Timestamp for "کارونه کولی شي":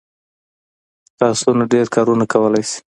1.95-2.77